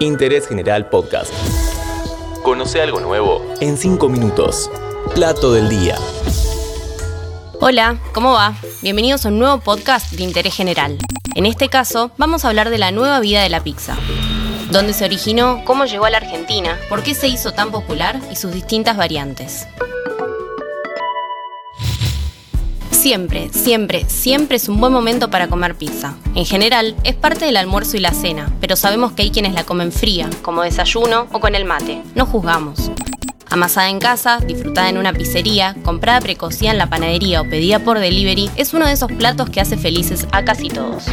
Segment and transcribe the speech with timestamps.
[0.00, 1.32] Interés General Podcast.
[2.42, 4.70] Conoce algo nuevo en 5 minutos.
[5.14, 5.96] Plato del día.
[7.60, 8.54] Hola, ¿cómo va?
[8.82, 10.98] Bienvenidos a un nuevo podcast de Interés General.
[11.34, 13.96] En este caso, vamos a hablar de la nueva vida de la pizza.
[14.70, 15.62] ¿Dónde se originó?
[15.64, 16.78] ¿Cómo llegó a la Argentina?
[16.90, 18.20] ¿Por qué se hizo tan popular?
[18.30, 19.66] Y sus distintas variantes.
[23.06, 26.16] Siempre, siempre, siempre es un buen momento para comer pizza.
[26.34, 29.62] En general, es parte del almuerzo y la cena, pero sabemos que hay quienes la
[29.62, 32.02] comen fría, como desayuno o con el mate.
[32.16, 32.90] No juzgamos.
[33.48, 38.00] Amasada en casa, disfrutada en una pizzería, comprada precocida en la panadería o pedida por
[38.00, 41.04] delivery, es uno de esos platos que hace felices a casi todos.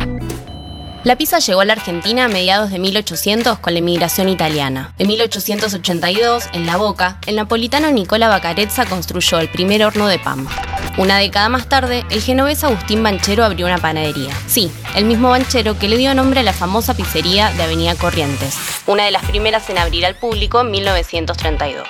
[1.03, 4.95] La pizza llegó a la Argentina a mediados de 1800 con la emigración italiana.
[4.97, 10.47] En 1882, en La Boca, el napolitano Nicola Bacarezza construyó el primer horno de pan.
[10.95, 14.31] Una década más tarde, el genovés Agustín Banchero abrió una panadería.
[14.45, 18.55] Sí, el mismo Banchero que le dio nombre a la famosa pizzería de Avenida Corrientes,
[18.85, 21.87] una de las primeras en abrir al público en 1932.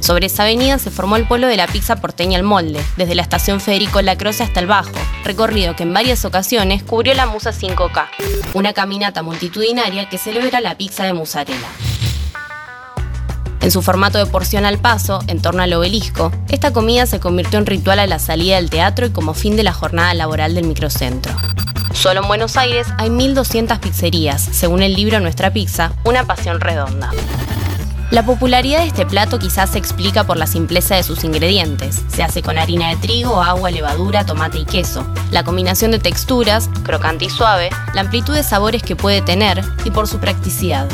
[0.00, 3.22] Sobre esa avenida se formó el pueblo de la pizza porteña El Molde, desde la
[3.22, 4.92] estación Federico Lacroce hasta el Bajo,
[5.24, 8.06] recorrido que en varias ocasiones cubrió la Musa 5K,
[8.54, 11.68] una caminata multitudinaria que celebra la pizza de mozzarella.
[13.68, 17.58] En su formato de porción al paso, en torno al obelisco, esta comida se convirtió
[17.58, 20.64] en ritual a la salida del teatro y como fin de la jornada laboral del
[20.64, 21.34] microcentro.
[21.92, 27.10] Solo en Buenos Aires hay 1.200 pizzerías, según el libro Nuestra Pizza, una pasión redonda.
[28.10, 32.02] La popularidad de este plato quizás se explica por la simpleza de sus ingredientes.
[32.08, 35.06] Se hace con harina de trigo, agua, levadura, tomate y queso.
[35.30, 39.90] La combinación de texturas, crocante y suave, la amplitud de sabores que puede tener y
[39.90, 40.88] por su practicidad.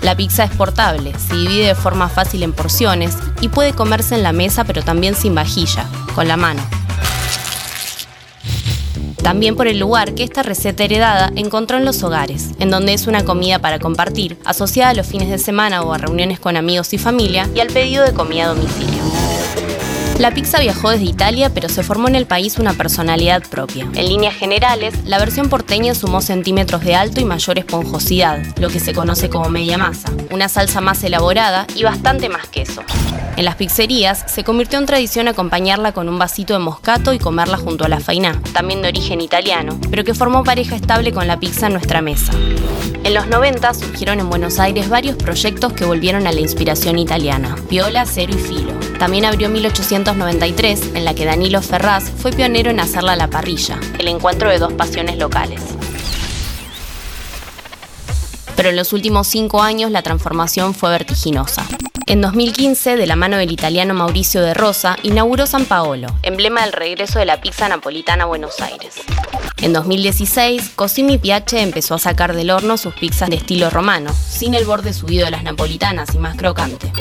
[0.00, 4.22] La pizza es portable, se divide de forma fácil en porciones y puede comerse en
[4.22, 6.62] la mesa pero también sin vajilla, con la mano.
[9.26, 13.08] También por el lugar que esta receta heredada encontró en los hogares, en donde es
[13.08, 16.92] una comida para compartir, asociada a los fines de semana o a reuniones con amigos
[16.92, 19.02] y familia y al pedido de comida a domicilio.
[20.18, 23.86] La pizza viajó desde Italia, pero se formó en el país una personalidad propia.
[23.94, 28.80] En líneas generales, la versión porteña sumó centímetros de alto y mayor esponjosidad, lo que
[28.80, 32.82] se conoce como media masa, una salsa más elaborada y bastante más queso.
[33.36, 37.58] En las pizzerías se convirtió en tradición acompañarla con un vasito de moscato y comerla
[37.58, 41.38] junto a la fainá, también de origen italiano, pero que formó pareja estable con la
[41.38, 42.32] pizza en nuestra mesa.
[43.04, 47.54] En los 90 surgieron en Buenos Aires varios proyectos que volvieron a la inspiración italiana,
[47.68, 48.85] Viola, Cero y Filo.
[48.98, 53.78] También abrió 1893, en la que Danilo Ferraz fue pionero en hacerla a la parrilla,
[53.98, 55.60] el encuentro de dos pasiones locales.
[58.56, 61.66] Pero en los últimos cinco años la transformación fue vertiginosa.
[62.06, 66.72] En 2015, de la mano del italiano Mauricio de Rosa, inauguró San Paolo, emblema del
[66.72, 68.94] regreso de la pizza napolitana a Buenos Aires.
[69.60, 74.54] En 2016, Cosimi Piace empezó a sacar del horno sus pizzas de estilo romano, sin
[74.54, 76.92] el borde subido de las napolitanas y más crocante.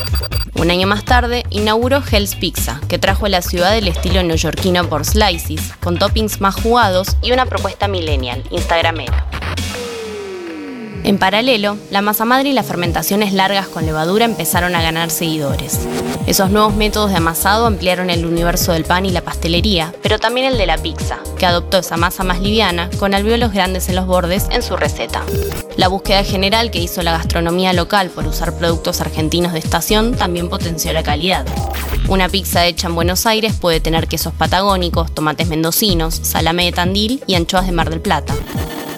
[0.55, 4.87] Un año más tarde, inauguró Hell's Pizza, que trajo a la ciudad el estilo neoyorquino
[4.87, 9.29] por slices, con toppings más jugados y una propuesta millennial, instagramera.
[11.05, 15.79] En paralelo, la masa madre y las fermentaciones largas con levadura empezaron a ganar seguidores.
[16.25, 20.47] Esos nuevos métodos de amasado ampliaron el universo del pan y la pastelería, pero también
[20.47, 24.07] el de la pizza, que adoptó esa masa más liviana, con alvéolos grandes en los
[24.07, 25.21] bordes, en su receta.
[25.77, 30.49] La búsqueda general que hizo la gastronomía local por usar productos argentinos de estación también
[30.49, 31.45] potenció la calidad.
[32.09, 37.23] Una pizza hecha en Buenos Aires puede tener quesos patagónicos, tomates mendocinos, salame de Tandil
[37.27, 38.33] y anchoas de Mar del Plata.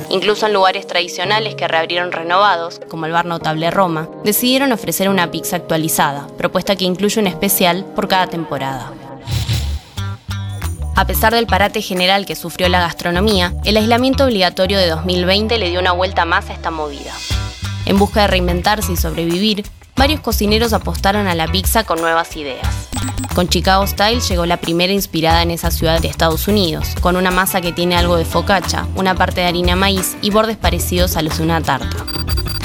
[0.09, 5.29] Incluso en lugares tradicionales que reabrieron renovados, como el bar notable Roma, decidieron ofrecer una
[5.31, 8.93] pizza actualizada, propuesta que incluye un especial por cada temporada.
[10.95, 15.69] A pesar del parate general que sufrió la gastronomía, el aislamiento obligatorio de 2020 le
[15.69, 17.13] dio una vuelta más a esta movida.
[17.85, 19.63] En busca de reinventarse y sobrevivir,
[19.95, 22.86] varios cocineros apostaron a la pizza con nuevas ideas.
[23.35, 27.31] Con Chicago Style llegó la primera inspirada en esa ciudad de Estados Unidos, con una
[27.31, 31.21] masa que tiene algo de focaccia, una parte de harina maíz y bordes parecidos a
[31.21, 32.05] los de una tarta.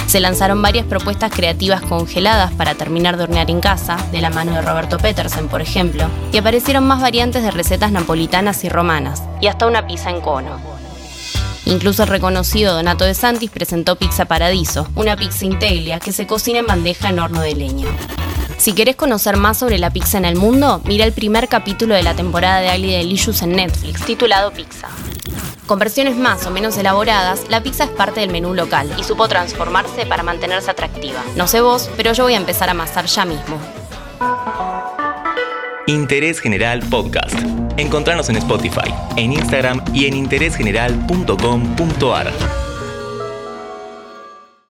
[0.06, 4.52] Se lanzaron varias propuestas creativas congeladas para terminar de hornear en casa, de la mano
[4.52, 9.46] de Roberto Petersen, por ejemplo, y aparecieron más variantes de recetas napolitanas y romanas, y
[9.46, 10.60] hasta una pizza en cono.
[11.64, 16.58] Incluso el reconocido Donato de Santis presentó Pizza Paradiso, una pizza integlia que se cocina
[16.58, 17.86] en bandeja en horno de leña.
[18.62, 22.04] Si querés conocer más sobre la pizza en el mundo, mira el primer capítulo de
[22.04, 24.86] la temporada de Ali Delicious en Netflix, titulado Pizza.
[25.66, 29.26] Con versiones más o menos elaboradas, la pizza es parte del menú local y supo
[29.26, 31.24] transformarse para mantenerse atractiva.
[31.34, 33.58] No sé vos, pero yo voy a empezar a amasar ya mismo.
[35.88, 37.34] Interés General Podcast.
[37.78, 42.61] Encontrarnos en Spotify, en Instagram y en interésgeneral.com.ar.